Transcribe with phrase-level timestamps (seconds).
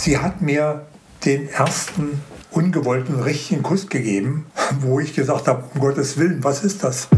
[0.00, 0.86] sie hat mir
[1.24, 4.46] den ersten ungewollten richtigen Kuss gegeben,
[4.80, 7.08] wo ich gesagt habe, um Gottes Willen, was ist das?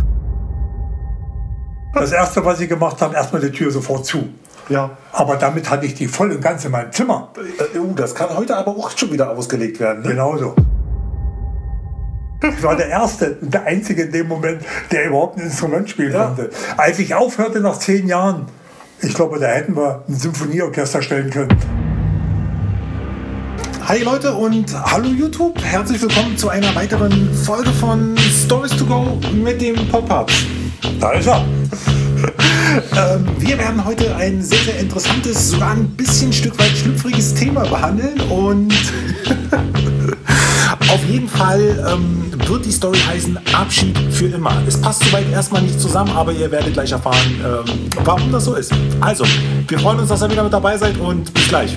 [1.94, 4.28] Das Erste, was ich gemacht habe, erstmal die Tür sofort zu.
[4.68, 4.96] Ja.
[5.12, 7.30] Aber damit hatte ich die voll und ganz in meinem Zimmer.
[7.74, 10.02] Äh, uh, das kann heute aber auch schon wieder ausgelegt werden.
[10.02, 10.10] Ne?
[10.10, 10.54] Genauso.
[12.42, 16.12] Ich war der Erste und der Einzige in dem Moment, der überhaupt ein Instrument spielen
[16.12, 16.26] Ja.
[16.26, 16.50] konnte.
[16.76, 18.46] Als ich aufhörte nach zehn Jahren,
[19.00, 21.56] ich glaube, da hätten wir ein Symphonieorchester stellen können.
[23.88, 25.60] Hi Leute und hallo YouTube.
[25.60, 30.30] Herzlich willkommen zu einer weiteren Folge von Stories to Go mit dem Pop-Up.
[31.00, 31.44] Da ist er.
[32.96, 37.66] Ähm, wir werden heute ein sehr, sehr interessantes, sogar ein bisschen Stück weit schlüpfriges Thema
[37.66, 38.72] behandeln und
[40.88, 44.56] auf jeden Fall ähm, wird die Story heißen Abschied für immer.
[44.66, 48.54] Es passt soweit erstmal nicht zusammen, aber ihr werdet gleich erfahren, ähm, warum das so
[48.54, 48.72] ist.
[49.00, 49.26] Also,
[49.68, 51.76] wir freuen uns, dass ihr wieder mit dabei seid und bis gleich.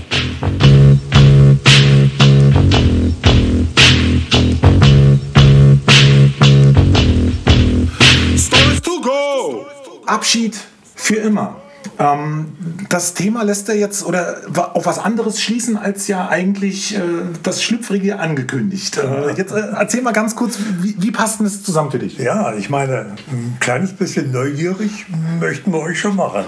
[10.25, 10.57] Abschied
[10.95, 11.57] für immer.
[11.99, 12.57] Ähm,
[12.89, 14.41] das Thema lässt er jetzt oder
[14.73, 16.99] auf was anderes schließen, als ja eigentlich äh,
[17.43, 18.97] das Schlüpfrige angekündigt.
[18.97, 22.17] Äh, jetzt äh, erzähl mal ganz kurz, wie, wie passt denn das zusammen für dich?
[22.17, 25.05] Ja, ich meine, ein kleines bisschen neugierig
[25.39, 26.45] möchten wir euch schon machen.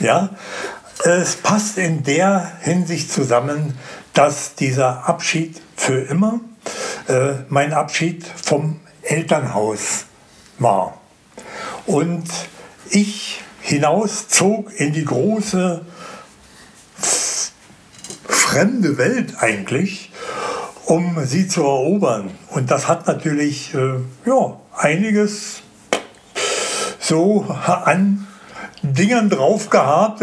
[0.00, 0.30] Ja,
[1.04, 3.74] es passt in der Hinsicht zusammen,
[4.14, 6.40] dass dieser Abschied für immer
[7.08, 10.06] äh, mein Abschied vom Elternhaus
[10.58, 10.98] war.
[11.84, 12.24] Und
[12.90, 15.84] ich hinauszog in die große
[18.28, 20.10] fremde Welt eigentlich,
[20.86, 22.30] um sie zu erobern.
[22.48, 23.94] Und das hat natürlich äh,
[24.26, 25.62] ja, einiges
[26.98, 28.26] so an
[28.82, 30.22] Dingern drauf gehabt,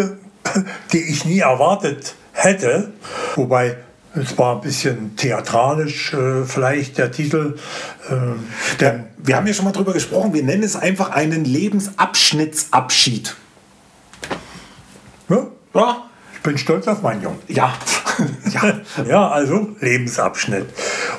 [0.92, 2.94] die ich nie erwartet hätte.
[3.36, 3.78] Wobei
[4.16, 7.58] es war ein bisschen theatralisch äh, vielleicht der Titel.
[8.10, 8.16] Äh,
[8.80, 13.36] Der, wir haben ja schon mal drüber gesprochen, wir nennen es einfach einen Lebensabschnittsabschied.
[15.30, 16.04] ja, Ja,
[16.34, 17.40] ich bin stolz auf meinen Jungen.
[17.48, 17.74] ja.
[18.52, 18.74] ja.
[19.08, 20.68] Ja, also Lebensabschnitt.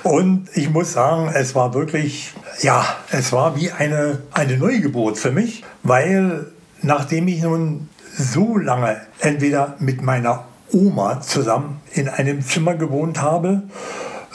[0.03, 2.33] Und ich muss sagen, es war wirklich,
[2.63, 6.47] ja, es war wie eine, eine Neugeburt für mich, weil
[6.83, 13.63] nachdem ich nun so lange entweder mit meiner Oma zusammen in einem Zimmer gewohnt habe,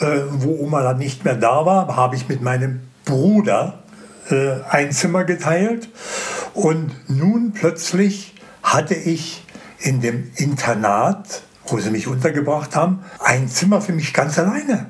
[0.00, 3.82] äh, wo Oma dann nicht mehr da war, habe ich mit meinem Bruder
[4.30, 5.88] äh, ein Zimmer geteilt.
[6.54, 9.44] Und nun plötzlich hatte ich
[9.78, 14.86] in dem Internat, wo sie mich untergebracht haben, ein Zimmer für mich ganz alleine.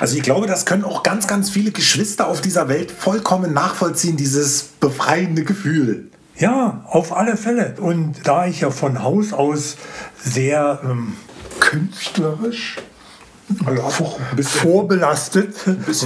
[0.00, 4.16] Also ich glaube, das können auch ganz, ganz viele Geschwister auf dieser Welt vollkommen nachvollziehen,
[4.16, 6.10] dieses befreiende Gefühl.
[6.36, 7.76] Ja, auf alle Fälle.
[7.78, 9.76] Und da ich ja von Haus aus
[10.16, 11.14] sehr ähm,
[11.60, 12.78] künstlerisch
[13.64, 14.60] Also ein bisschen.
[14.60, 15.54] vorbelastet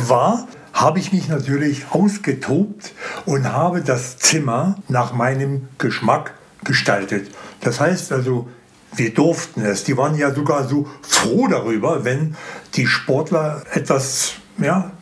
[0.08, 2.92] war, habe ich mich natürlich ausgetobt
[3.24, 6.34] und habe das Zimmer nach meinem Geschmack
[6.64, 7.30] gestaltet.
[7.60, 8.48] Das heißt also,
[8.94, 9.84] wir durften es.
[9.84, 12.36] Die waren ja sogar so froh darüber, wenn
[12.74, 14.92] die Sportler etwas, ja,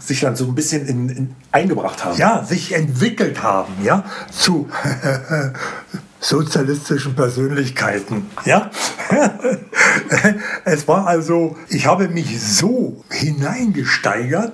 [0.00, 2.16] sich dann so ein bisschen in, in eingebracht haben.
[2.18, 4.68] ja, sich entwickelt haben, ja, zu
[6.20, 8.70] sozialistischen Persönlichkeiten, ja.
[10.64, 14.52] es war also, ich habe mich so hineingesteigert,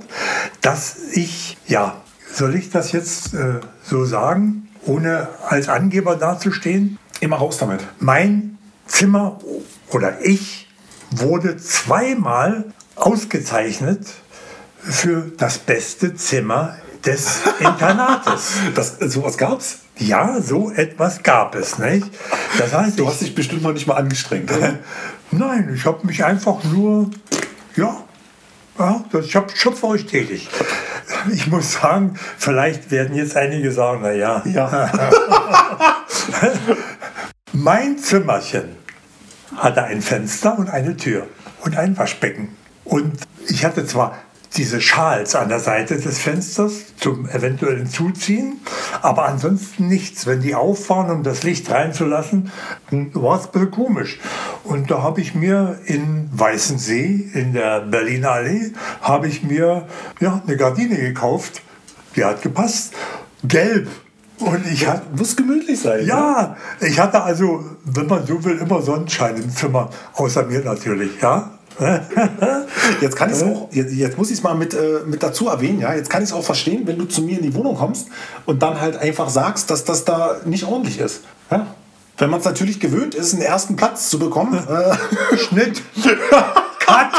[0.60, 2.00] dass ich, ja,
[2.32, 6.98] soll ich das jetzt äh, so sagen, ohne als Angeber dazustehen?
[7.20, 7.80] Immer raus damit.
[7.98, 9.38] Mein Zimmer
[9.90, 10.68] oder ich
[11.10, 14.06] wurde zweimal ausgezeichnet
[14.82, 18.52] für das beste Zimmer des Internates.
[18.74, 19.80] Das, sowas gab's?
[19.96, 22.06] Ja, so etwas gab es, nicht?
[22.58, 24.50] Das heißt, Du ich, hast dich bestimmt noch nicht mal angestrengt.
[24.50, 24.78] oder?
[25.30, 27.10] nein, ich habe mich einfach nur,
[27.76, 27.96] ja,
[28.78, 30.48] ja ich habe schöpferisch tätig.
[31.32, 34.90] Ich muss sagen, vielleicht werden jetzt einige sagen, na ja, ja.
[37.52, 38.76] Mein Zimmerchen
[39.56, 41.26] hatte ein Fenster und eine Tür
[41.62, 42.56] und ein Waschbecken.
[42.84, 43.18] Und
[43.48, 44.16] ich hatte zwar
[44.56, 48.60] diese Schals an der Seite des Fensters zum eventuellen Zuziehen,
[49.00, 50.26] aber ansonsten nichts.
[50.26, 52.50] Wenn die auf waren, um das Licht reinzulassen,
[52.90, 54.18] war es ein bisschen komisch.
[54.64, 59.86] Und da habe ich mir in Weißensee, in der Berliner Allee, habe ich mir
[60.18, 61.62] ja, eine Gardine gekauft.
[62.16, 62.94] Die hat gepasst.
[63.44, 63.88] Gelb.
[64.40, 66.00] Und ich hatte Muss gemütlich sein.
[66.00, 66.06] ne?
[66.06, 71.20] ja, ich hatte also, wenn man so will, immer Sonnenschein im Zimmer, außer mir natürlich,
[71.20, 71.50] ja.
[73.00, 75.80] Jetzt kann ich auch, jetzt, jetzt muss ich es mal mit, äh, mit dazu erwähnen,
[75.80, 75.94] ja.
[75.94, 78.08] Jetzt kann ich es auch verstehen, wenn du zu mir in die Wohnung kommst
[78.46, 81.22] und dann halt einfach sagst, dass das da nicht ordentlich ist.
[81.50, 81.66] Ja.
[82.18, 84.58] Wenn man es natürlich gewöhnt ist, einen ersten Platz zu bekommen.
[84.70, 85.82] Äh, Schnitt.
[86.78, 87.12] Cut.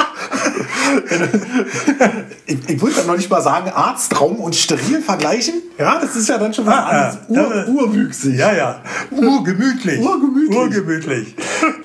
[2.52, 5.56] Ich, ich wollte noch nicht mal sagen, Arztraum und steril vergleichen.
[5.78, 7.68] Ja, das ist ja dann schon was Ah, anderes.
[7.68, 8.36] ah, Ur, urwüchsig.
[8.38, 8.82] Ja, ja.
[9.12, 10.00] Urgemütlich.
[10.00, 10.58] Urgemütlich.
[10.58, 11.36] Urgemütlich.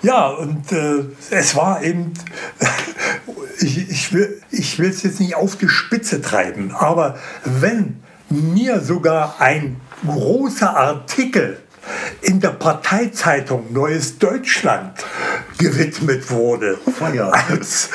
[0.02, 2.12] Ja, und äh, es war eben,
[3.60, 9.36] ich, ich will ich es jetzt nicht auf die Spitze treiben, aber wenn mir sogar
[9.38, 9.76] ein
[10.06, 11.58] großer Artikel
[12.20, 14.92] in der Parteizeitung Neues Deutschland
[15.58, 17.32] gewidmet wurde, Feier.
[17.48, 17.90] als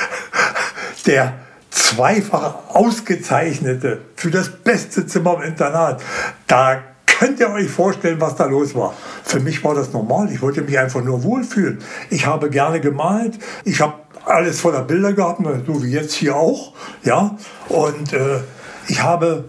[1.06, 1.34] der
[1.72, 6.04] zweifach ausgezeichnete für das beste Zimmer im Internat.
[6.48, 8.94] Da könnt ihr euch vorstellen, was da los war.
[9.24, 10.32] Für mich war das normal.
[10.32, 11.80] Ich wollte mich einfach nur wohlfühlen.
[12.10, 13.40] Ich habe gerne gemalt.
[13.64, 13.94] Ich habe
[14.26, 16.74] alles voller Bilder gehabt, so wie jetzt hier auch.
[17.04, 17.38] Ja?
[17.70, 18.40] Und äh,
[18.88, 19.46] ich habe,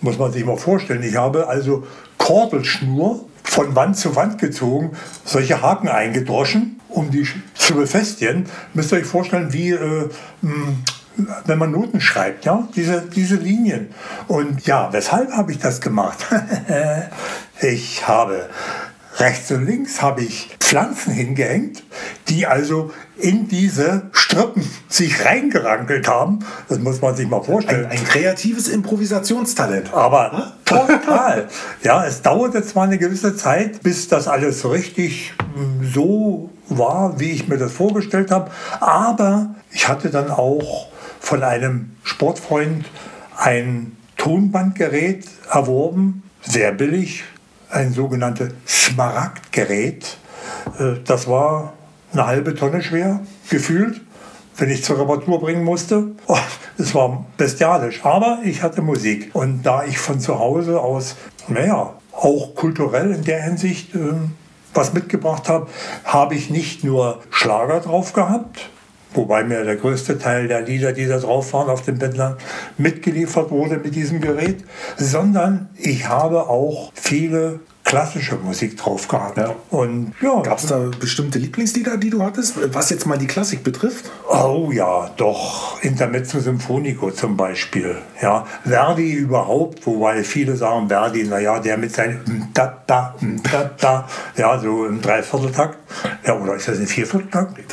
[0.00, 1.86] muss man sich mal vorstellen, ich habe also
[2.18, 4.92] Kordelschnur von Wand zu Wand gezogen,
[5.24, 8.46] solche Haken eingedroschen, um die zu befestigen.
[8.74, 10.08] Müsst ihr euch vorstellen, wie äh,
[10.42, 10.52] mh,
[11.44, 13.88] wenn man Noten schreibt, ja, diese, diese Linien.
[14.28, 16.18] Und ja, weshalb habe ich das gemacht?
[17.60, 18.48] ich habe
[19.18, 21.82] rechts und links habe ich Pflanzen hingehängt,
[22.28, 26.40] die also in diese Strippen sich reingerankelt haben.
[26.68, 27.86] Das muss man sich mal vorstellen.
[27.86, 29.92] Ein, ein kreatives Improvisationstalent.
[29.92, 31.48] Aber total.
[31.82, 37.32] ja, es dauerte zwar eine gewisse Zeit, bis das alles richtig mm, so war, wie
[37.32, 38.50] ich mir das vorgestellt habe,
[38.80, 40.88] aber ich hatte dann auch
[41.28, 42.86] von einem Sportfreund
[43.36, 47.22] ein Tonbandgerät erworben, sehr billig,
[47.68, 50.16] ein sogenanntes Smaragdgerät.
[50.78, 51.74] Äh, Das war
[52.14, 53.20] eine halbe Tonne schwer,
[53.50, 54.00] gefühlt
[54.56, 56.12] wenn ich zur Reparatur bringen musste.
[56.28, 56.38] Oh,
[56.78, 59.28] es war bestialisch, aber ich hatte Musik.
[59.34, 61.14] Und da ich von zu Hause aus,
[61.46, 64.14] naja, auch kulturell in der Hinsicht äh,
[64.72, 65.68] was mitgebracht habe,
[66.04, 68.70] habe ich nicht nur Schlager drauf gehabt,
[69.14, 72.36] wobei mir der größte Teil der Lieder, die da drauf waren auf den Bändern,
[72.76, 74.64] mitgeliefert wurde mit diesem Gerät,
[74.96, 79.38] sondern ich habe auch viele klassische Musik drauf gehabt.
[79.38, 79.54] Ja.
[79.70, 83.64] Und ja, Gab es da bestimmte Lieblingslieder, die du hattest, was jetzt mal die Klassik
[83.64, 84.10] betrifft?
[84.28, 85.82] Oh ja, doch.
[85.82, 87.96] Intermezzo Symphonico zum Beispiel.
[88.20, 93.14] Ja, Verdi überhaupt, wobei viele sagen Verdi, naja, der mit seinem da da
[93.50, 95.78] da da, ja, so im Dreivierteltakt.
[96.26, 97.54] Ja, oder ist das ein Viervierteltakt?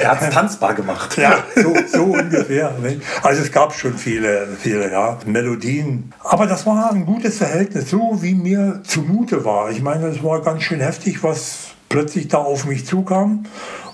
[0.00, 1.16] Er hat es tanzbar gemacht.
[1.16, 2.72] Ja, so, so ungefähr.
[2.80, 3.00] ne?
[3.22, 6.12] Also es gab schon viele, viele ja, Melodien.
[6.24, 9.70] Aber das war ein gutes Verhältnis, so wie mir zumute war.
[9.70, 13.44] Ich meine, es war ganz schön heftig, was plötzlich da auf mich zukam.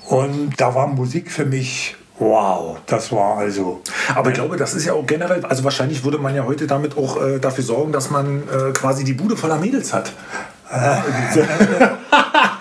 [0.07, 3.83] Und da war Musik für mich, wow, das war also.
[4.15, 6.97] Aber ich glaube, das ist ja auch generell, also wahrscheinlich würde man ja heute damit
[6.97, 10.13] auch äh, dafür sorgen, dass man äh, quasi die Bude voller Mädels hat.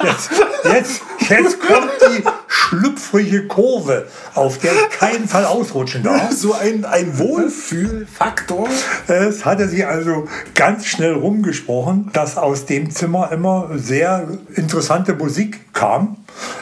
[0.03, 0.29] Jetzt,
[0.63, 6.31] jetzt, jetzt kommt die schlüpfrige Kurve, auf der ich keinen Fall ausrutschen darf.
[6.31, 8.67] So ein, ein Wohlfühlfaktor.
[9.07, 15.73] Es hatte sich also ganz schnell rumgesprochen, dass aus dem Zimmer immer sehr interessante Musik
[15.73, 16.17] kam.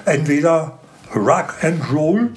[0.06, 0.80] Entweder
[1.16, 2.32] Rock and Roll,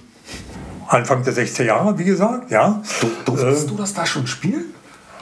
[0.86, 2.82] Anfang der 60er Jahre, wie gesagt, ja.
[3.00, 4.74] Du, durftest du das da schon spielen?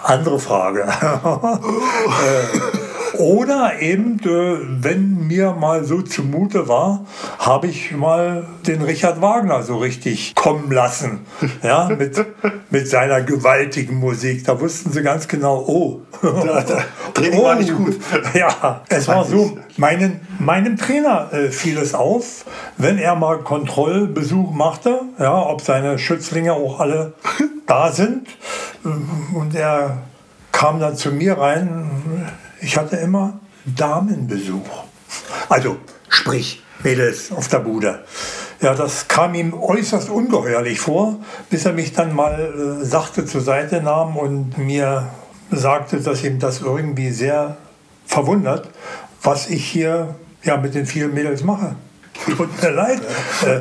[0.03, 0.87] Andere Frage.
[3.19, 7.05] Oder eben, äh, wenn mir mal so zumute war,
[7.39, 11.21] habe ich mal den Richard Wagner so richtig kommen lassen.
[11.63, 12.25] Ja, mit,
[12.71, 14.45] mit seiner gewaltigen Musik.
[14.45, 17.97] Da wussten sie ganz genau, oh, Da- da- Training war nicht gut.
[18.35, 22.45] Ja, es war so, meinen, meinem Trainer äh, fiel es auf,
[22.77, 27.15] wenn er mal Kontrollbesuch machte, ja, ob seine Schützlinge auch alle
[27.67, 28.27] da sind.
[29.35, 29.99] Und er
[30.53, 31.91] kam dann zu mir rein.
[32.67, 34.69] Ich hatte immer Damenbesuch.
[35.49, 35.77] Also,
[36.09, 38.05] sprich, Mädels auf der Bude.
[38.61, 41.15] Ja, das kam ihm äußerst ungeheuerlich vor,
[41.49, 45.07] bis er mich dann mal äh, sachte zur Seite nahm und mir
[45.53, 47.57] sagte, dass ihm das irgendwie sehr
[48.05, 48.69] verwundert,
[49.23, 51.77] was ich hier ja, mit den vielen Mädels mache.
[52.25, 53.01] Tut mir leid.
[53.47, 53.61] Äh,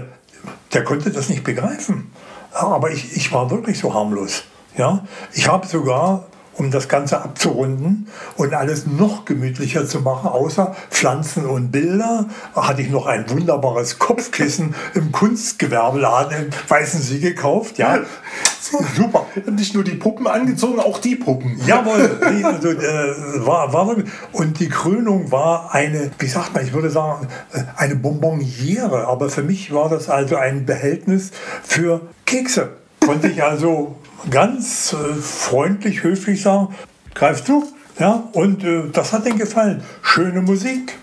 [0.74, 2.12] der konnte das nicht begreifen.
[2.54, 4.46] Aber ich, ich war wirklich so harmlos.
[4.76, 5.06] Ja?
[5.32, 6.26] Ich habe sogar,
[6.58, 8.08] um das Ganze abzurunden
[8.38, 14.00] und alles noch gemütlicher zu machen, außer Pflanzen und Bilder, hatte ich noch ein wunderbares
[14.00, 17.78] Kopfkissen im Kunstgewerbeladen in Weißensee gekauft.
[17.78, 18.00] Ja,
[18.96, 19.26] super.
[19.52, 21.60] Nicht nur die Puppen angezogen, auch die Puppen.
[21.66, 23.96] Jawohl, also, äh, war, war
[24.32, 29.30] und die Krönung war eine, wie sagt man, ich würde sagen, äh, eine Bonbonniere, aber
[29.30, 31.32] für mich war das also ein Behältnis
[31.64, 32.70] für Kekse.
[33.00, 33.96] Konnte ich also
[34.29, 36.75] ganz äh, freundlich, höflich sagen,
[37.13, 37.65] greifst du?
[38.00, 39.84] Ja, und äh, das hat ihm gefallen.
[40.01, 40.98] Schöne Musik,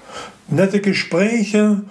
[0.49, 1.83] nette Gespräche,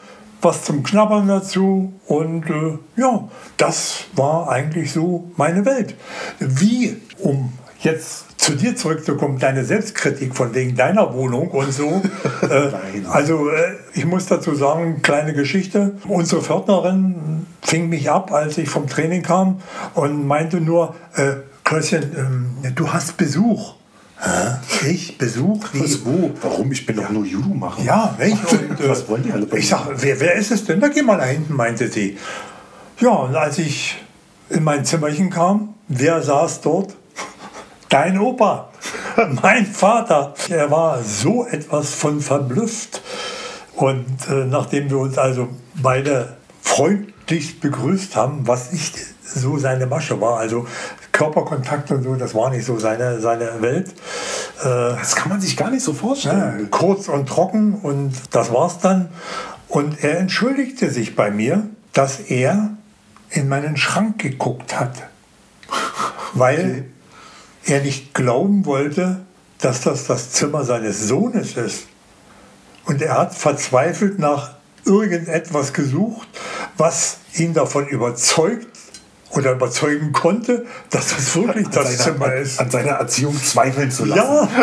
[0.42, 1.94] was zum Knabbern dazu.
[2.08, 5.96] Und äh, ja, das war eigentlich so meine Welt.
[6.40, 12.02] Wie, um jetzt zu dir zurückzukommen, deine Selbstkritik von wegen deiner Wohnung und so.
[12.42, 12.72] äh,
[13.08, 15.96] also äh, ich muss dazu sagen, kleine Geschichte.
[16.08, 19.62] Unsere Pförtnerin fing mich ab, als ich vom Training kam
[19.94, 21.34] und meinte nur, äh,
[21.64, 23.76] Klößchen, ähm, du hast Besuch.
[24.20, 24.90] Hä?
[24.90, 25.20] Ich?
[25.20, 25.64] Besuch?
[25.74, 25.84] Wie?
[25.84, 26.32] Was, wo?
[26.42, 26.72] Warum?
[26.72, 27.86] Ich bin doch nur Judo machen.
[27.86, 28.38] Ja, nicht?
[28.52, 29.78] Und, äh, Was wollen die alle bei Ich mir?
[29.78, 30.80] sag, wer, wer ist es denn?
[30.80, 32.18] Da geh mal da hinten, meinte sie.
[33.00, 33.98] Ja, und als ich
[34.50, 36.96] in mein Zimmerchen kam, wer saß dort?
[37.92, 38.70] Dein Opa,
[39.42, 40.34] mein Vater.
[40.48, 43.02] Er war so etwas von verblüfft.
[43.76, 50.22] Und äh, nachdem wir uns also beide freundlich begrüßt haben, was nicht so seine Masche
[50.22, 50.66] war, also
[51.12, 53.90] Körperkontakt und so, das war nicht so seine, seine Welt.
[54.62, 56.60] Äh, Das kann man sich gar nicht so vorstellen.
[56.62, 59.10] ja, kurz und trocken und das war's dann.
[59.68, 62.70] Und er entschuldigte sich bei mir, dass er
[63.32, 64.94] in meinen Schrank geguckt hat,
[66.34, 66.86] weil
[67.66, 69.22] er nicht glauben wollte,
[69.60, 71.84] dass das das Zimmer seines Sohnes ist.
[72.86, 76.28] Und er hat verzweifelt nach irgendetwas gesucht,
[76.78, 78.68] was ihn davon überzeugt
[79.30, 82.60] oder überzeugen konnte, dass das wirklich An das seiner- Zimmer ist.
[82.60, 84.20] An seiner Erziehung zweifeln zu lassen.
[84.22, 84.50] Ja,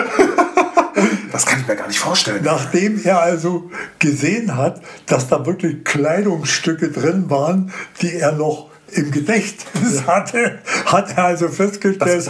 [1.31, 2.43] Das kann ich mir gar nicht vorstellen.
[2.43, 9.13] Nachdem er also gesehen hat, dass da wirklich Kleidungsstücke drin waren, die er noch im
[9.13, 12.29] Gedächtnis hatte, hat er also festgestellt,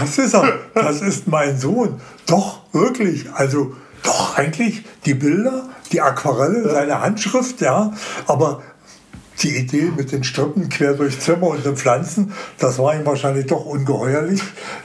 [0.00, 0.58] Das ist er.
[0.74, 2.00] das ist mein Sohn.
[2.26, 3.26] Doch, wirklich.
[3.32, 7.92] Also, doch, eigentlich die Bilder, die Aquarelle, seine Handschrift, ja,
[8.26, 8.62] aber
[9.42, 13.46] die Idee mit den Strippen quer durch Zimmer und den Pflanzen, das war ihm wahrscheinlich
[13.46, 14.40] doch ungeheuerlich.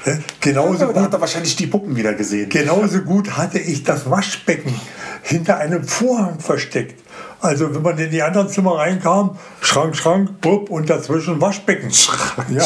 [0.06, 2.50] Äh, Genauso gut hat er wahrscheinlich die Puppen wieder gesehen.
[2.50, 4.74] Genauso gut hatte ich das Waschbecken
[5.22, 7.04] hinter einem Vorhang versteckt.
[7.42, 11.89] Also wenn man in die anderen Zimmer reinkam, Schrank, Schrank, Bub und dazwischen Waschbecken.
[12.50, 12.63] ja.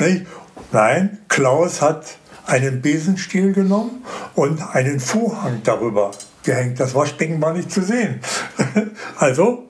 [0.00, 0.26] Nicht?
[0.70, 6.10] Nein, Klaus hat einen Besenstiel genommen und einen Vorhang darüber
[6.42, 6.80] gehängt.
[6.80, 8.20] Das Waschbecken war nicht zu sehen.
[9.18, 9.64] also?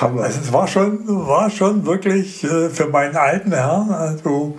[0.00, 0.22] Hammer.
[0.22, 4.56] also es war schon, war schon wirklich äh, für meinen alten Herrn, also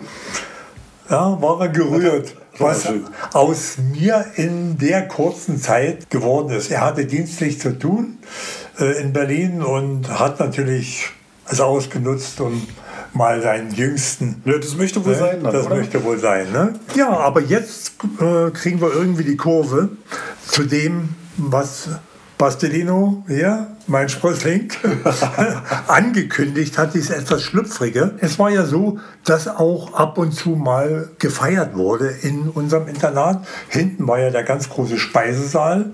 [1.10, 2.90] ja, war er gerührt, was
[3.32, 6.70] aus mir in der kurzen Zeit geworden ist.
[6.70, 8.18] Er hatte dienstlich zu tun
[8.78, 11.12] äh, in Berlin und hat natürlich
[11.50, 12.68] es ausgenutzt, um
[13.14, 15.18] mal seinen jüngsten Ja, das möchte wohl Ne?
[15.20, 15.44] sein.
[15.44, 15.76] Dann, das oder?
[15.76, 16.52] möchte wohl sein.
[16.52, 16.74] Ne?
[16.96, 19.90] Ja, aber jetzt äh, kriegen wir irgendwie die Kurve
[20.48, 21.90] zu dem, was
[22.44, 24.68] Bastelino hier, mein Sprössling,
[25.88, 28.16] angekündigt hat, dieses etwas Schlüpfrige.
[28.20, 33.48] Es war ja so, dass auch ab und zu mal gefeiert wurde in unserem Internat.
[33.70, 35.92] Hinten war ja der ganz große Speisesaal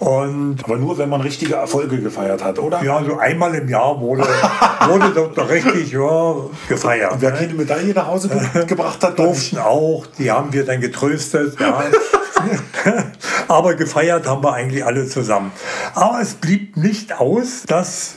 [0.00, 2.82] und Aber nur, wenn man richtige Erfolge gefeiert hat, oder?
[2.82, 4.24] ja, so einmal im Jahr wurde,
[4.88, 6.34] wurde dort noch richtig ja,
[6.68, 7.14] gefeiert.
[7.20, 7.38] Wer ne?
[7.38, 11.60] keine Medaille nach Hause ge gebracht hat, durften auch, die haben wir dann getröstet.
[11.60, 11.84] Ja.
[13.48, 15.52] Aber gefeiert haben wir eigentlich alle zusammen.
[15.94, 18.14] Aber es blieb nicht aus, dass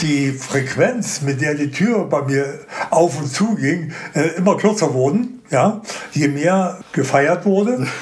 [0.00, 4.94] die Frequenz, mit der die Tür bei mir auf und zu ging, äh, immer kürzer
[4.94, 5.42] wurden.
[5.50, 5.82] Ja?
[6.12, 7.86] Je mehr gefeiert wurde.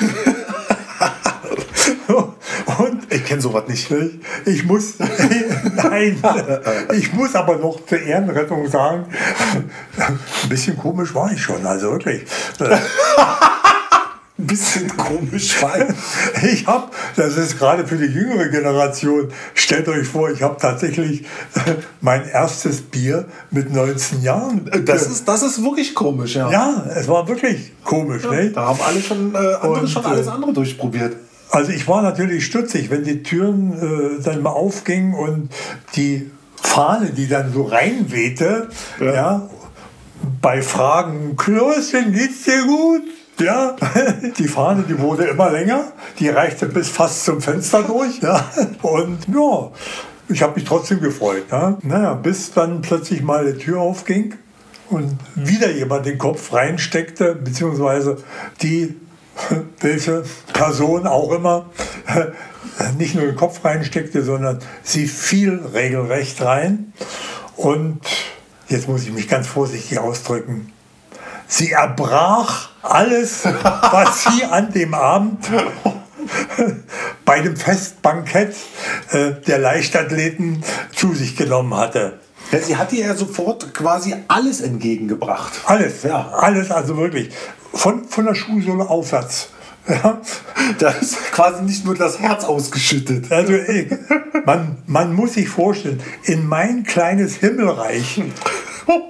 [2.78, 3.90] und Ich kenne sowas nicht.
[3.90, 4.95] ich, ich muss,
[5.75, 6.23] nein,
[6.92, 9.06] ich muss aber noch zur Ehrenrettung sagen,
[9.99, 12.25] ein bisschen komisch war ich schon, also wirklich.
[14.47, 15.93] Ein bisschen komisch, weil.
[16.43, 21.25] Ich habe, das ist gerade für die jüngere Generation, stellt euch vor, ich habe tatsächlich
[22.00, 24.71] mein erstes Bier mit 19 Jahren.
[24.85, 26.50] Das ist, das ist wirklich komisch, ja.
[26.50, 28.23] ja, es war wirklich komisch.
[28.25, 28.50] Ne?
[28.50, 31.17] Da haben alle schon, äh, andere Und, schon äh, alles andere durchprobiert.
[31.50, 35.49] Also ich war natürlich stutzig, wenn die Türen äh, dann mal aufgingen und
[35.97, 38.69] die Fahne, die dann so reinwehte,
[39.00, 39.49] ja.
[40.41, 43.03] bei Fragen, Klößchen, geht's dir gut?
[43.38, 43.76] Ja,
[44.38, 48.21] die Fahne, die wurde immer länger, die reichte bis fast zum Fenster durch.
[48.21, 48.50] Ja.
[48.83, 49.71] Und ja,
[50.28, 51.45] ich habe mich trotzdem gefreut.
[51.50, 51.78] Ja.
[51.83, 54.35] Naja, bis dann plötzlich mal die Tür aufging
[54.88, 58.19] und wieder jemand den Kopf reinsteckte, beziehungsweise
[58.62, 58.97] die,
[59.81, 61.71] welche Person auch immer,
[62.99, 66.93] nicht nur den Kopf reinsteckte, sondern sie fiel regelrecht rein.
[67.57, 68.00] Und
[68.69, 70.73] jetzt muss ich mich ganz vorsichtig ausdrücken.
[71.49, 75.49] Sie erbrach alles, was sie an dem Abend
[77.25, 78.55] bei dem Festbankett
[79.11, 80.62] äh, der Leichtathleten
[80.95, 82.21] zu sich genommen hatte.
[82.53, 85.53] Ja, sie hat ihr ja sofort quasi alles entgegengebracht.
[85.67, 87.31] Alles, ja, alles, also wirklich.
[87.73, 89.49] Von, von der Schuhsohle aufwärts.
[89.88, 90.21] Ja.
[90.79, 93.31] Da ist quasi nicht nur das Herz ausgeschüttet.
[93.31, 93.53] Also
[94.45, 98.23] man, man muss sich vorstellen, in mein kleines Himmelreich
[98.87, 99.02] oh,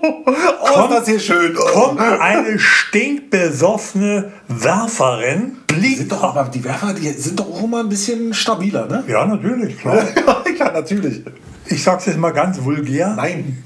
[0.65, 1.57] kommt, ist das hier schön.
[1.57, 1.73] Oh.
[1.73, 5.59] kommt eine stinkbesoffene Werferin.
[5.79, 9.05] Sind doch, aber die Werfer, die sind doch auch immer ein bisschen stabiler, ne?
[9.07, 10.05] Ja, natürlich, klar.
[10.59, 11.23] ja, natürlich.
[11.67, 13.15] Ich sag's jetzt mal ganz vulgär.
[13.17, 13.63] Nein.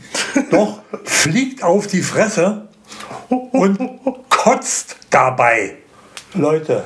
[0.51, 2.69] Doch, fliegt auf die Fresse
[3.29, 3.79] und
[4.29, 5.77] kotzt dabei.
[6.35, 6.85] Leute,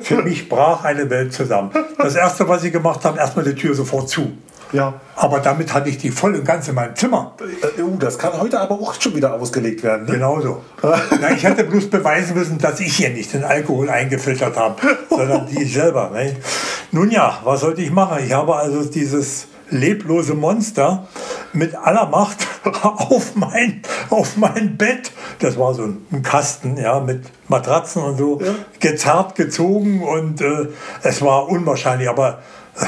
[0.00, 1.70] für mich brach eine Welt zusammen.
[1.98, 4.32] Das erste, was ich gemacht habe, erstmal die Tür sofort zu.
[4.74, 4.94] Ja.
[5.14, 7.34] Aber damit hatte ich die voll und ganz in meinem Zimmer.
[7.78, 10.06] Uh, das kann heute aber auch schon wieder ausgelegt werden.
[10.06, 10.14] Ne?
[10.14, 10.62] Genauso.
[10.82, 15.46] Na, ich hätte bloß beweisen müssen, dass ich hier nicht den Alkohol eingefiltert habe, sondern
[15.46, 16.10] die ich selber.
[16.12, 16.36] Ne?
[16.90, 18.18] Nun ja, was sollte ich machen?
[18.24, 21.06] Ich habe also dieses leblose Monster
[21.52, 22.46] mit aller Macht
[22.82, 28.40] auf mein, auf mein Bett, das war so ein, Kasten, ja, mit Matratzen und so,
[28.40, 28.54] ja.
[28.80, 30.68] gezerrt, gezogen und äh,
[31.02, 32.40] es war unwahrscheinlich, aber
[32.76, 32.84] äh,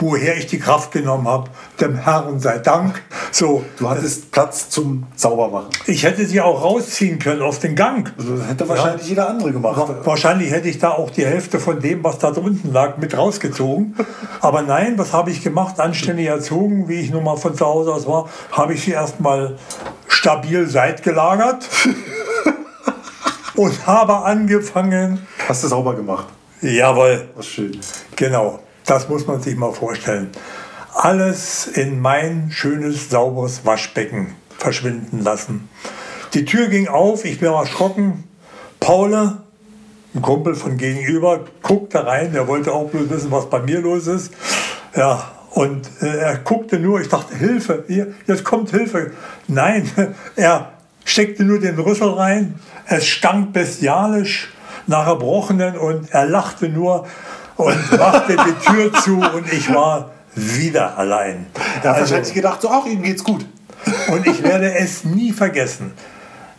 [0.00, 3.02] woher ich die Kraft genommen habe, dem Herrn sei Dank.
[3.32, 5.68] So, du hattest Platz zum Saubermachen.
[5.86, 8.12] Ich hätte sie auch rausziehen können auf den Gang.
[8.18, 9.08] Also das hätte wahrscheinlich ja.
[9.08, 9.80] jeder andere gemacht.
[10.04, 13.94] Wahrscheinlich hätte ich da auch die Hälfte von dem, was da drunten lag, mit rausgezogen.
[14.40, 15.78] Aber nein, was habe ich gemacht?
[15.78, 19.56] Anständig erzogen, wie ich nun mal von zu Hause aus war, habe ich sie erstmal
[20.08, 21.68] stabil seitgelagert
[23.54, 25.26] und habe angefangen.
[25.48, 26.26] Hast du sauber gemacht?
[26.62, 27.28] Jawohl.
[27.36, 27.78] Was schön.
[28.16, 28.60] Genau.
[28.90, 30.30] Das muss man sich mal vorstellen.
[30.92, 35.68] Alles in mein schönes, sauberes Waschbecken verschwinden lassen.
[36.34, 38.24] Die Tür ging auf, ich bin erschrocken.
[38.80, 39.14] Paul,
[40.12, 44.08] ein Kumpel von gegenüber, guckte rein, der wollte auch bloß wissen, was bei mir los
[44.08, 44.32] ist.
[44.96, 49.12] Ja, und äh, er guckte nur, ich dachte, Hilfe, hier, jetzt kommt Hilfe.
[49.46, 49.88] Nein,
[50.34, 50.72] er
[51.04, 52.56] steckte nur den Rüssel rein,
[52.86, 54.52] es stank bestialisch
[54.88, 57.06] nach Erbrochenen und er lachte nur
[57.60, 61.46] und machte die Tür zu und ich war wieder allein.
[61.82, 63.44] Da also, wahrscheinlich gedacht, so auch ihm geht's gut.
[64.08, 65.92] Und ich werde es nie vergessen.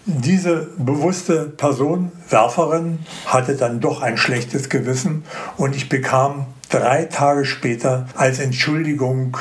[0.06, 5.24] Diese bewusste Person, Werferin, hatte dann doch ein schlechtes Gewissen
[5.58, 9.38] und ich bekam drei Tage später als Entschuldigung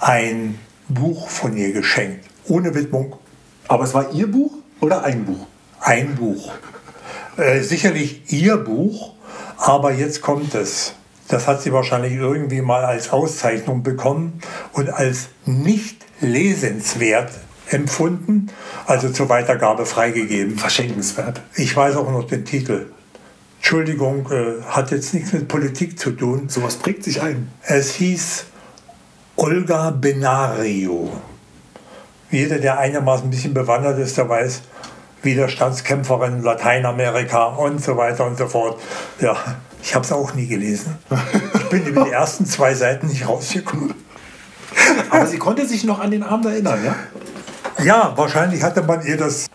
[0.00, 0.58] ein
[0.88, 3.16] Buch von ihr geschenkt, ohne Widmung.
[3.68, 5.46] Aber es war ihr Buch oder ein Buch?
[5.80, 6.52] Ein Buch.
[7.36, 9.14] Äh, sicherlich ihr Buch,
[9.56, 10.94] aber jetzt kommt es.
[11.30, 14.40] Das hat sie wahrscheinlich irgendwie mal als Auszeichnung bekommen
[14.72, 17.30] und als nicht lesenswert
[17.68, 18.48] empfunden,
[18.86, 20.58] also zur Weitergabe freigegeben.
[20.58, 21.40] Verschenkenswert.
[21.54, 22.90] Ich weiß auch noch den Titel.
[23.58, 26.48] Entschuldigung, äh, hat jetzt nichts mit Politik zu tun.
[26.48, 27.48] Sowas prägt sich ein.
[27.62, 28.46] Es hieß
[29.36, 31.12] Olga Benario.
[32.32, 34.62] Jeder, der einigermaßen ein bisschen bewandert ist, der weiß,
[35.22, 38.80] Widerstandskämpferin, Lateinamerika und so weiter und so fort.
[39.20, 39.36] Ja,
[39.82, 40.98] ich habe es auch nie gelesen.
[41.54, 43.94] Ich bin über die ersten zwei Seiten nicht rausgekommen.
[45.10, 46.94] Aber sie konnte sich noch an den Abend erinnern, ja?
[47.84, 49.46] Ja, wahrscheinlich hatte man ihr das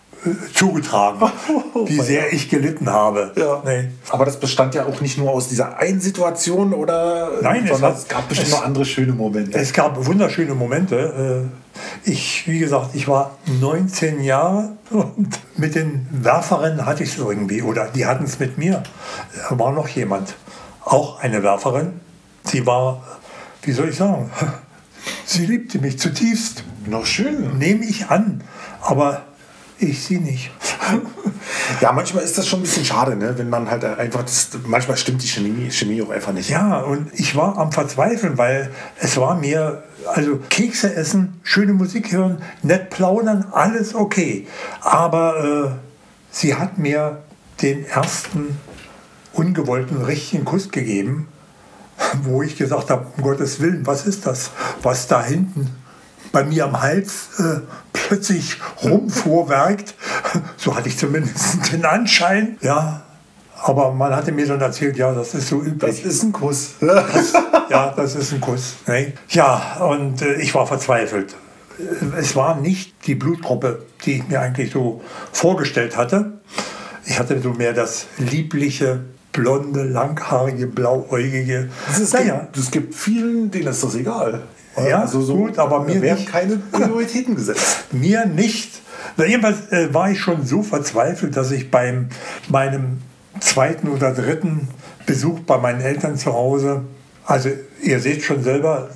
[0.53, 1.19] zugetragen,
[1.73, 3.31] oh, wie sehr ich gelitten habe.
[3.35, 3.61] Ja.
[3.65, 3.89] Nee.
[4.09, 7.31] Aber das bestand ja auch nicht nur aus dieser einen Situation, oder?
[7.41, 9.57] Nein, sondern es, hat, es gab bestimmt es, noch andere schöne Momente.
[9.57, 11.49] Es gab wunderschöne Momente.
[12.05, 17.17] Äh, ich, wie gesagt, ich war 19 Jahre und mit den Werferinnen hatte ich es
[17.17, 18.83] irgendwie, oder die hatten es mit mir.
[19.49, 20.35] Da war noch jemand,
[20.83, 21.99] auch eine Werferin.
[22.43, 23.03] Sie war,
[23.63, 24.29] wie soll ich sagen,
[25.25, 26.63] sie liebte mich zutiefst.
[26.87, 27.57] Noch schön.
[27.57, 28.43] Nehme ich an.
[28.81, 29.23] Aber
[29.79, 30.51] ich sie nicht.
[31.81, 33.37] ja, manchmal ist das schon ein bisschen schade, ne?
[33.37, 36.49] wenn man halt einfach, das, manchmal stimmt die Chemie, Chemie auch einfach nicht.
[36.49, 39.83] Ja, und ich war am Verzweifeln, weil es war mir,
[40.13, 44.47] also Kekse essen, schöne Musik hören, nett plaudern, alles okay.
[44.81, 45.79] Aber äh,
[46.31, 47.23] sie hat mir
[47.61, 48.57] den ersten
[49.33, 51.27] ungewollten richtigen Kuss gegeben,
[52.23, 55.69] wo ich gesagt habe, um Gottes Willen, was ist das, was da hinten
[56.31, 57.61] bei mir am Hals äh,
[58.07, 59.95] plötzlich rumfuhrwerkt.
[60.57, 62.57] So hatte ich zumindest den Anschein.
[62.61, 63.03] Ja,
[63.61, 66.03] aber man hatte mir dann erzählt, ja, das ist so üblich.
[66.03, 66.75] Das ist ein Kuss.
[66.79, 67.33] Das,
[67.69, 68.75] ja, das ist ein Kuss.
[68.85, 69.13] Ne?
[69.29, 71.35] Ja, und äh, ich war verzweifelt.
[72.17, 76.33] Es war nicht die Blutgruppe, die ich mir eigentlich so vorgestellt hatte.
[77.05, 79.01] Ich hatte so mehr das liebliche,
[79.35, 81.69] blonde, langhaarige, blauäugige.
[81.89, 82.47] Es naja.
[82.53, 84.43] gibt, gibt vielen, denen ist das egal.
[84.77, 86.31] Ja, also so, gut, aber mir werden nicht.
[86.31, 87.85] keine Prioritäten gesetzt.
[87.91, 88.81] mir nicht.
[89.17, 92.05] Na, jedenfalls äh, war ich schon so verzweifelt, dass ich bei
[92.49, 93.01] meinem
[93.39, 94.67] zweiten oder dritten
[95.05, 96.81] Besuch bei meinen Eltern zu Hause,
[97.25, 97.49] also
[97.81, 98.89] ihr seht schon selber,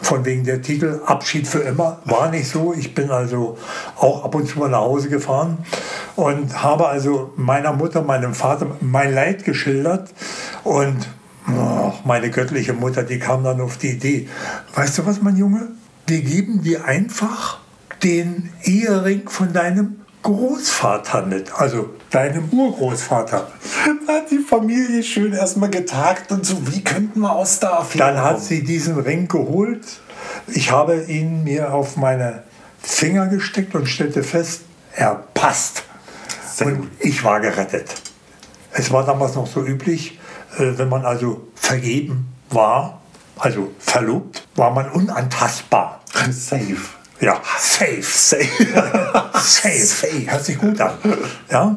[0.00, 2.72] von wegen der Titel Abschied für immer war nicht so.
[2.72, 3.58] Ich bin also
[3.96, 5.58] auch ab und zu mal nach Hause gefahren
[6.16, 10.10] und habe also meiner Mutter, meinem Vater mein Leid geschildert
[10.64, 11.08] und
[11.48, 14.28] oh, meine göttliche Mutter, die kam dann auf die Idee,
[14.74, 15.68] weißt du was, mein Junge,
[16.06, 17.58] wir geben dir einfach
[18.02, 23.48] den Ehering von deinem Großvater mit, also deinem Urgroßvater.
[24.06, 28.22] Hat die Familie schön erstmal getagt und so, wie könnten wir aus der Affäre Dann
[28.22, 29.84] hat sie diesen Ring geholt.
[30.48, 32.42] Ich habe ihn mir auf meine
[32.82, 34.62] Finger gesteckt und stellte fest,
[34.94, 35.84] er passt.
[36.60, 37.94] Und ich war gerettet.
[38.72, 40.18] Es war damals noch so üblich,
[40.58, 43.00] äh, wenn man also vergeben war,
[43.38, 46.00] also verlobt, war man unantastbar.
[46.30, 46.97] Safe.
[47.20, 48.02] Ja, safe.
[48.02, 48.44] Safe.
[49.34, 49.84] safe.
[49.84, 50.30] safe.
[50.30, 50.92] Hört sich gut an.
[51.50, 51.76] Ja.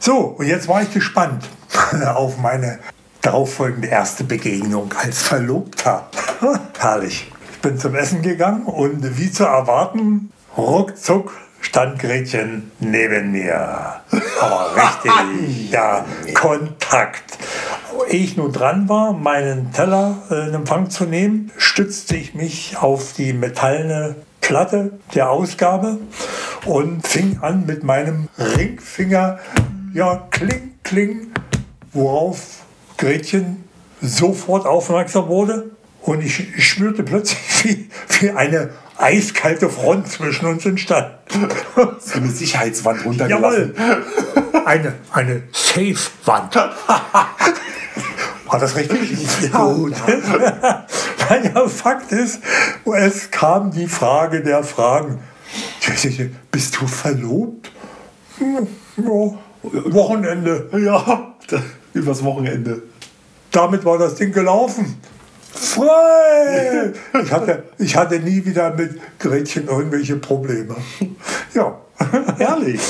[0.00, 1.48] So, und jetzt war ich gespannt
[2.14, 2.80] auf meine
[3.22, 6.08] darauffolgende erste Begegnung als Verlobter.
[6.78, 7.30] Herrlich.
[7.52, 11.32] Ich bin zum Essen gegangen und wie zu erwarten, ruckzuck
[11.62, 14.02] stand Gretchen neben mir.
[14.40, 17.38] Aber richtig, ja, Kontakt.
[18.08, 22.76] Ehe ich nun dran war, meinen Teller äh, in Empfang zu nehmen, stützte ich mich
[22.76, 25.96] auf die metallene Platte der Ausgabe
[26.66, 29.38] und fing an mit meinem Ringfinger,
[29.94, 31.32] ja, kling, kling,
[31.94, 32.60] worauf
[32.98, 33.64] Gretchen
[34.02, 35.70] sofort aufmerksam wurde
[36.02, 37.88] und ich spürte plötzlich, wie,
[38.20, 41.14] wie eine eiskalte Front zwischen uns entstand.
[42.00, 43.74] So eine Sicherheitswand runtergelassen.
[43.74, 44.04] Jawohl.
[44.66, 46.54] Eine, eine Safe-Wand.
[48.46, 49.16] War das richtig?
[49.50, 49.64] Ja.
[49.64, 49.94] Gut.
[51.30, 52.40] naja, Fakt ist,
[52.84, 55.20] es kam die Frage der Fragen.
[56.50, 57.70] Bist du verlobt?
[58.38, 60.68] Ja, Wochenende.
[60.78, 61.34] Ja,
[61.92, 62.82] übers Wochenende.
[63.50, 65.00] Damit war das Ding gelaufen.
[65.52, 66.92] Frei!
[67.22, 70.74] Ich hatte, ich hatte nie wieder mit Gretchen irgendwelche Probleme.
[71.54, 71.78] Ja.
[72.38, 72.80] Ehrlich.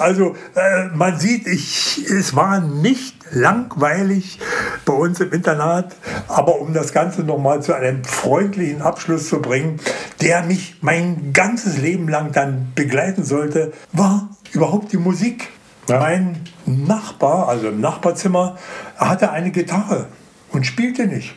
[0.00, 4.40] Also äh, man sieht, ich, es war nicht langweilig
[4.84, 5.94] bei uns im Internat,
[6.28, 9.78] aber um das Ganze nochmal zu einem freundlichen Abschluss zu bringen,
[10.20, 15.48] der mich mein ganzes Leben lang dann begleiten sollte, war überhaupt die Musik.
[15.88, 16.00] Ja.
[16.00, 18.56] Mein Nachbar, also im Nachbarzimmer,
[18.96, 20.06] hatte eine Gitarre
[20.52, 21.34] und spielte nicht.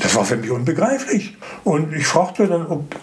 [0.00, 1.36] Das war für mich unbegreiflich.
[1.64, 2.94] Und ich fragte dann, ob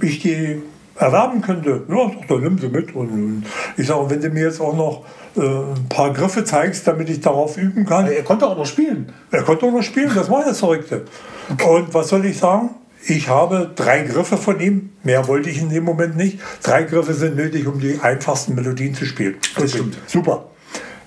[0.00, 0.62] ich die
[0.96, 1.82] erwerben könnte.
[1.88, 2.94] Ja, dann nimm sie mit.
[2.94, 3.44] Und
[3.76, 5.04] ich sage, wenn du mir jetzt auch noch
[5.36, 8.06] äh, ein paar Griffe zeigst, damit ich darauf üben kann.
[8.06, 9.12] Er konnte auch noch spielen.
[9.30, 11.04] Er konnte auch noch spielen, das war das Verrückte.
[11.50, 11.68] Okay.
[11.68, 12.70] Und was soll ich sagen?
[13.04, 16.38] Ich habe drei Griffe von ihm, mehr wollte ich in dem Moment nicht.
[16.62, 19.36] Drei Griffe sind nötig, um die einfachsten Melodien zu spielen.
[19.58, 19.96] Das stimmt.
[20.06, 20.44] Super.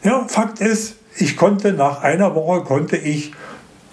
[0.03, 3.31] Ja, Fakt ist, ich konnte nach einer Woche konnte ich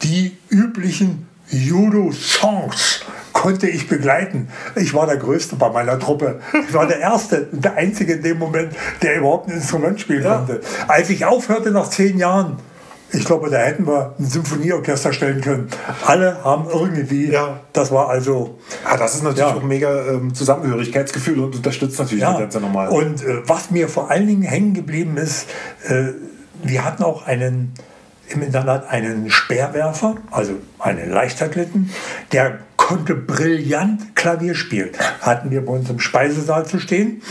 [0.02, 3.04] die üblichen Judo-Songs
[3.42, 4.48] konnte ich begleiten.
[4.76, 6.38] Ich war der Größte bei meiner Truppe.
[6.68, 10.36] Ich war der Erste, der Einzige in dem Moment, der überhaupt ein Instrument spielen ja.
[10.36, 10.60] konnte.
[10.86, 12.58] Als ich aufhörte nach zehn Jahren,
[13.10, 15.66] ich glaube, da hätten wir ein Symphonieorchester stellen können.
[16.06, 17.58] Alle haben irgendwie, ja.
[17.72, 18.58] das war also.
[18.84, 19.56] Ja, das ist natürlich ja.
[19.56, 22.30] auch mega ähm, Zusammengehörigkeitsgefühl und unterstützt natürlich ja.
[22.30, 22.90] das Ganze nochmal.
[22.90, 25.48] Und äh, was mir vor allen Dingen hängen geblieben ist,
[25.88, 26.12] äh,
[26.62, 27.74] wir hatten auch einen
[28.28, 31.90] im Internat einen Speerwerfer, also einen Leichtathleten,
[32.32, 32.60] der
[32.92, 34.90] konnte brillant Klavier spielen.
[35.22, 37.22] Hatten wir bei uns im Speisesaal zu stehen.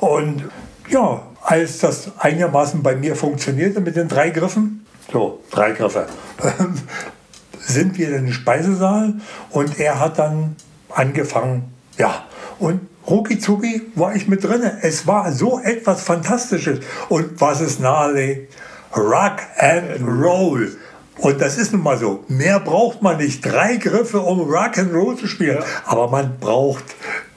[0.00, 0.44] Und
[0.88, 6.06] ja, als das einigermaßen bei mir funktionierte mit den drei Griffen, so, drei Griffe,
[7.60, 9.12] sind wir in den Speisesaal
[9.50, 10.56] und er hat dann
[10.88, 11.64] angefangen,
[11.98, 12.24] ja,
[12.58, 14.62] und rucki zucki war ich mit drin.
[14.80, 16.80] Es war so etwas Fantastisches.
[17.10, 18.54] Und was es nahelegt,
[18.96, 20.74] Rock and Roll.
[21.18, 22.24] Und das ist nun mal so.
[22.28, 23.44] Mehr braucht man nicht.
[23.44, 25.58] Drei Griffe, um Rock and Roll zu spielen.
[25.58, 25.64] Ja.
[25.86, 26.84] Aber man braucht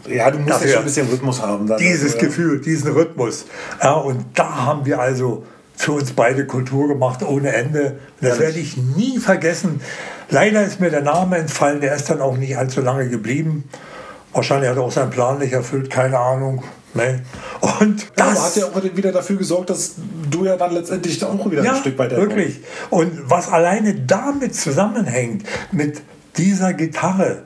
[0.07, 1.67] ja, du musst ja schon ein bisschen Rhythmus haben.
[1.67, 2.25] Dann dieses also.
[2.25, 3.45] Gefühl, diesen Rhythmus.
[3.81, 5.43] Ja, und da haben wir also
[5.75, 7.99] für uns beide Kultur gemacht ohne Ende.
[8.21, 9.81] Das werde ich nie vergessen.
[10.29, 11.81] Leider ist mir der Name entfallen.
[11.81, 13.65] Der ist dann auch nicht allzu lange geblieben.
[14.33, 16.63] Wahrscheinlich hat er auch seinen Plan nicht erfüllt, keine Ahnung.
[16.93, 17.19] Nee.
[17.79, 19.95] Und das ja, hat ja auch wieder dafür gesorgt, dass
[20.29, 22.61] du ja dann letztendlich auch wieder ja, ein Stück weiter wirklich.
[22.89, 26.01] Und was alleine damit zusammenhängt, mit
[26.37, 27.43] dieser Gitarre,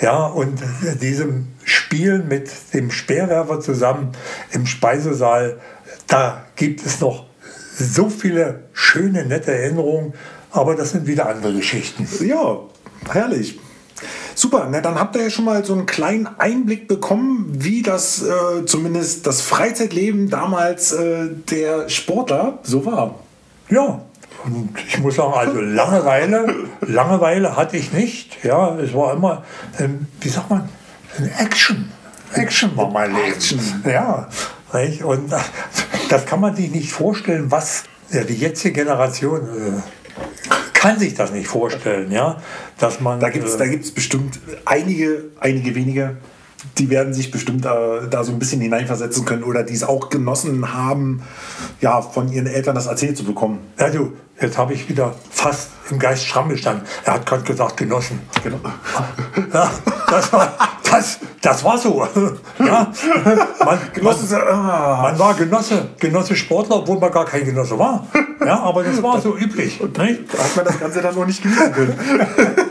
[0.00, 0.60] ja, und
[1.00, 4.12] diesem Spiel mit dem Speerwerfer zusammen
[4.52, 5.60] im Speisesaal,
[6.06, 7.26] da gibt es noch
[7.78, 10.14] so viele schöne, nette Erinnerungen,
[10.50, 12.08] aber das sind wieder andere Geschichten.
[12.26, 12.60] Ja,
[13.10, 13.58] herrlich.
[14.34, 18.22] Super, na, dann habt ihr ja schon mal so einen kleinen Einblick bekommen, wie das
[18.22, 23.16] äh, zumindest das Freizeitleben damals äh, der Sportler so war.
[23.68, 24.00] Ja,
[24.44, 28.42] Und ich muss sagen, also Langeweile, Langeweile hatte ich nicht.
[28.44, 29.44] Ja, es war immer,
[29.78, 30.68] ähm, wie sagt man,
[31.18, 31.90] ein Action.
[32.34, 33.32] Action war mein Leben.
[33.32, 33.60] Action.
[33.84, 34.28] Ja,
[34.72, 35.02] nicht?
[35.02, 35.32] und
[36.08, 39.99] das kann man sich nicht vorstellen, was ja, die jetzige Generation äh,
[40.80, 42.40] kann sich das nicht vorstellen, ja,
[42.78, 43.20] dass man.
[43.20, 46.16] Da gibt es äh, da gibt's bestimmt einige, einige wenige,
[46.78, 50.10] die werden sich bestimmt da, da so ein bisschen hineinversetzen können oder die es auch
[50.10, 51.22] genossen haben,
[51.80, 53.60] ja, von ihren Eltern das erzählt zu bekommen.
[53.78, 56.84] Ja, du, jetzt habe ich wieder fast im Geist stramm gestanden.
[57.04, 58.20] Er hat gerade gesagt, genossen.
[58.42, 58.58] Genau.
[59.52, 59.68] Ja,
[60.08, 60.52] das war,
[60.88, 62.06] das, das war so.
[62.58, 62.92] Ja,
[63.64, 65.00] man, Genossen sind- ah.
[65.02, 68.06] man war Genosse, Genosse Sportler, obwohl man gar kein Genosse war.
[68.44, 69.80] Ja, aber das war so üblich.
[69.80, 69.98] Nicht?
[70.32, 71.94] Da hat man das Ganze dann noch nicht genießen können.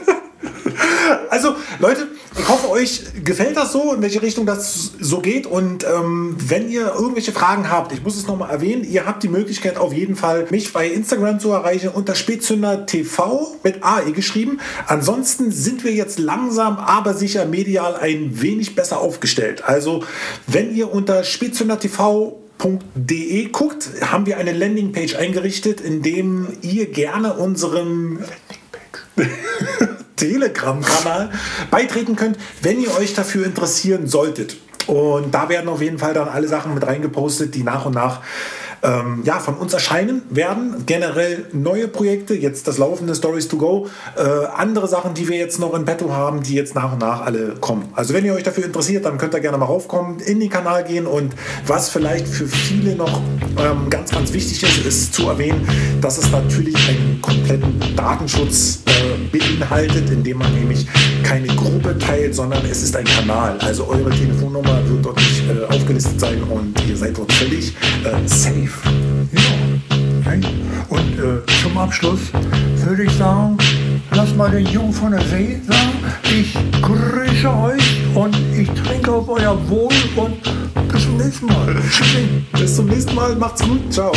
[1.30, 2.08] Also, Leute,
[2.50, 5.46] hoffe, euch gefällt das so, in welche Richtung das so geht.
[5.46, 9.30] Und ähm, wenn ihr irgendwelche Fragen habt, ich muss es nochmal erwähnen, ihr habt die
[9.30, 14.60] Möglichkeit auf jeden Fall, mich bei Instagram zu erreichen unter Spätzünder TV mit AE geschrieben.
[14.88, 19.64] Ansonsten sind wir jetzt langsam, aber sicher medial ein wenig besser aufgestellt.
[19.64, 20.04] Also,
[20.48, 22.40] wenn ihr unter Spätzünder TV
[22.94, 28.20] De guckt, haben wir eine Landingpage eingerichtet, in dem ihr gerne unserem
[30.20, 31.32] Telegram-Kanal
[31.72, 34.58] beitreten könnt, wenn ihr euch dafür interessieren solltet.
[34.88, 38.22] Und da werden auf jeden Fall dann alle Sachen mit reingepostet, die nach und nach
[38.82, 40.84] ähm, ja, von uns erscheinen werden.
[40.86, 44.22] Generell neue Projekte, jetzt das laufende Stories to Go, äh,
[44.56, 47.56] andere Sachen, die wir jetzt noch in petto haben, die jetzt nach und nach alle
[47.60, 47.90] kommen.
[47.94, 50.84] Also wenn ihr euch dafür interessiert, dann könnt ihr gerne mal raufkommen, in den Kanal
[50.84, 51.34] gehen und
[51.68, 53.22] was vielleicht für viele noch
[53.58, 55.68] ähm, ganz, ganz wichtig ist, ist zu erwähnen,
[56.02, 56.76] dass es natürlich
[57.22, 60.86] kompletten Datenschutz äh, beinhaltet, indem man nämlich
[61.24, 63.58] keine Gruppe teilt, sondern es ist ein Kanal.
[63.60, 68.28] Also eure Telefonnummer wird dort nicht äh, aufgelistet sein und ihr seid dort völlig äh,
[68.28, 68.70] safe.
[69.32, 70.36] Ja.
[70.36, 70.50] nicht?
[70.90, 72.20] Und äh, zum Abschluss
[72.84, 73.58] würde ich sagen,
[74.12, 79.30] lass mal den Jungen von der See sagen, ich grüße euch und ich trinke auf
[79.30, 80.38] euer Wohl und
[80.92, 81.76] bis zum nächsten Mal.
[82.60, 84.12] Bis zum nächsten Mal, macht's gut, ciao.